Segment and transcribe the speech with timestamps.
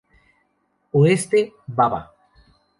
[0.99, 2.01] Oeste: Baba.